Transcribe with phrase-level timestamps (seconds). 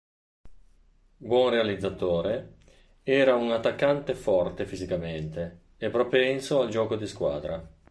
[1.17, 2.55] Buon realizzatore,
[3.03, 7.63] era un attaccante forte fisicamente e propenso al gioco di squadra.